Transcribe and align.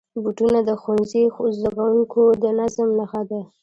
بوټونه 0.23 0.59
د 0.69 0.71
ښوونځي 0.81 1.23
زدهکوونکو 1.57 2.21
د 2.41 2.43
نظم 2.59 2.87
نښه 2.99 3.21
ده. 3.29 3.41